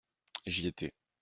J’y 0.47 0.65
étais. 0.65 0.95